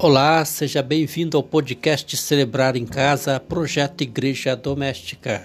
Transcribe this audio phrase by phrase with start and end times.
[0.00, 5.44] Olá, seja bem-vindo ao podcast Celebrar em Casa, projeto Igreja Doméstica.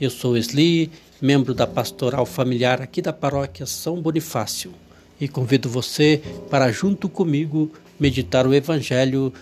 [0.00, 0.90] Eu sou Esli,
[1.22, 4.74] membro da Pastoral Familiar aqui da Paróquia São Bonifácio,
[5.20, 6.20] e convido você
[6.50, 9.32] para, junto comigo, meditar o Evangelho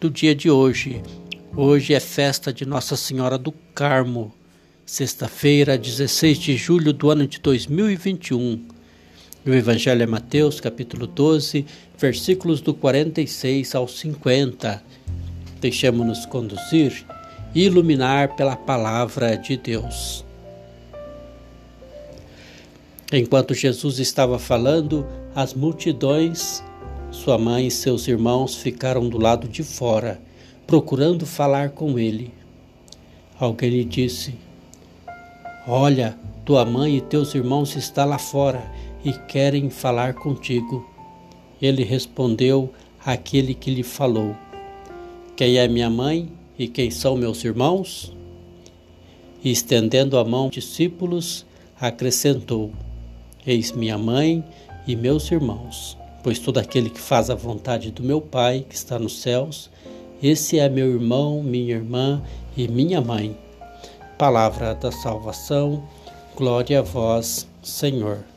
[0.00, 1.02] do dia de hoje.
[1.54, 4.32] Hoje é festa de Nossa Senhora do Carmo,
[4.86, 8.68] sexta-feira, 16 de julho do ano de 2021.
[9.44, 11.66] O Evangelho é Mateus, capítulo 12,
[11.98, 14.80] versículos do 46 ao 50.
[15.60, 17.04] Deixemos-nos conduzir
[17.52, 20.24] e iluminar pela palavra de Deus.
[23.12, 26.62] Enquanto Jesus estava falando, as multidões,
[27.10, 30.20] sua mãe e seus irmãos ficaram do lado de fora,
[30.68, 32.32] procurando falar com ele.
[33.40, 34.36] Alguém lhe disse:
[35.66, 38.62] Olha, tua mãe e teus irmãos estão lá fora
[39.04, 40.86] e querem falar contigo.
[41.60, 42.72] Ele respondeu
[43.04, 44.34] àquele que lhe falou:
[45.36, 48.14] Quem é minha mãe e quem são meus irmãos?
[49.44, 51.44] E estendendo a mão aos discípulos,
[51.80, 52.70] acrescentou:
[53.46, 54.44] Eis minha mãe
[54.86, 58.98] e meus irmãos, pois todo aquele que faz a vontade do meu Pai que está
[58.98, 59.70] nos céus,
[60.22, 62.22] esse é meu irmão, minha irmã
[62.56, 63.36] e minha mãe.
[64.16, 65.82] Palavra da salvação,
[66.36, 68.31] glória a vós, Senhor.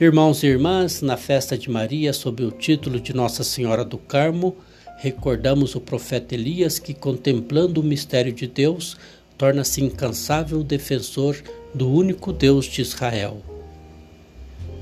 [0.00, 4.56] Irmãos e irmãs, na festa de Maria, sob o título de Nossa Senhora do Carmo,
[4.96, 8.96] recordamos o profeta Elias que, contemplando o mistério de Deus,
[9.36, 11.42] torna-se incansável defensor
[11.74, 13.42] do único Deus de Israel.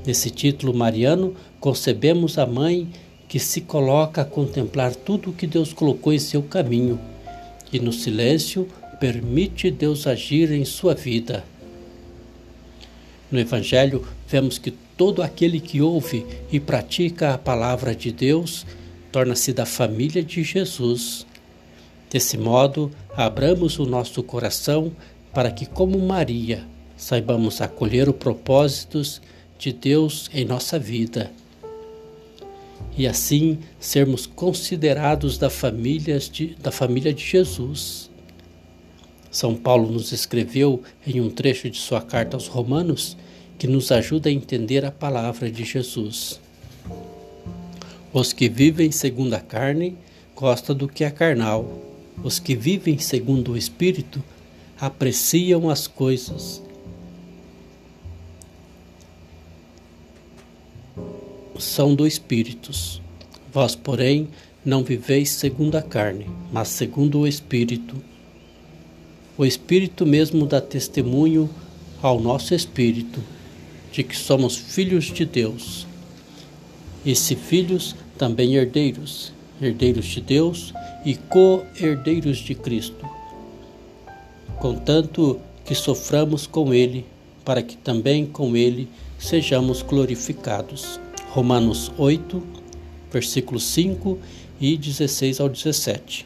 [0.05, 2.87] Nesse título mariano, concebemos a mãe
[3.27, 6.99] que se coloca a contemplar tudo o que Deus colocou em seu caminho
[7.73, 11.43] e, no silêncio, permite Deus agir em sua vida.
[13.31, 18.65] No Evangelho, vemos que todo aquele que ouve e pratica a palavra de Deus
[19.11, 21.25] torna-se da família de Jesus.
[22.09, 24.91] Desse modo, abramos o nosso coração
[25.33, 26.65] para que, como Maria,
[26.97, 29.21] saibamos acolher os propósitos
[29.59, 31.31] de Deus em nossa vida
[32.97, 38.09] e assim sermos considerados da família de, da família de Jesus.
[39.29, 43.15] São Paulo nos escreveu em um trecho de sua carta aos Romanos
[43.57, 46.39] que nos ajuda a entender a palavra de Jesus.
[48.13, 49.97] Os que vivem segundo a carne
[50.35, 51.67] gostam do que é carnal.
[52.23, 54.23] Os que vivem segundo o Espírito
[54.79, 56.61] apreciam as coisas.
[61.57, 62.71] São do Espírito.
[63.51, 64.27] Vós, porém,
[64.63, 67.95] não viveis segundo a carne, mas segundo o Espírito.
[69.35, 71.49] O Espírito mesmo dá testemunho
[72.01, 73.21] ao nosso espírito
[73.91, 75.87] de que somos filhos de Deus.
[77.05, 79.31] E se filhos, também herdeiros,
[79.61, 80.73] herdeiros de Deus
[81.05, 83.05] e co-herdeiros de Cristo.
[84.59, 87.05] Contanto que soframos com Ele,
[87.45, 88.89] para que também com Ele
[89.19, 90.99] sejamos glorificados.
[91.29, 92.43] Romanos 8,
[93.11, 94.17] versículos 5
[94.59, 96.25] e 16 ao 17.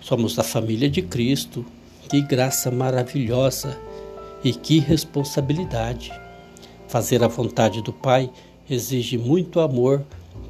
[0.00, 1.66] Somos da família de Cristo,
[2.08, 3.76] que graça maravilhosa
[4.46, 6.12] e que responsabilidade!
[6.86, 8.30] Fazer a vontade do Pai
[8.70, 10.04] exige muito amor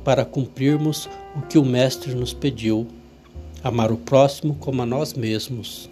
[0.05, 2.87] para cumprirmos o que o Mestre nos pediu:
[3.65, 5.89] amar o próximo como a nós mesmos.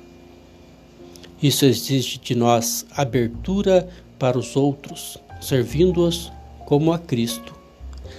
[1.42, 3.88] Isso exige de nós abertura
[4.18, 6.30] para os outros, servindo-os
[6.66, 7.54] como a Cristo.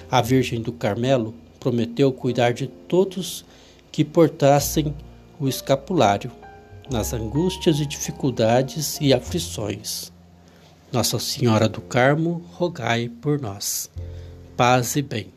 [0.09, 3.45] A Virgem do Carmelo prometeu cuidar de todos
[3.91, 4.95] que portassem
[5.40, 6.31] o escapulário
[6.90, 10.12] nas angústias e dificuldades e aflições.
[10.91, 13.90] Nossa Senhora do Carmo, rogai por nós.
[14.56, 15.34] Paz e bem.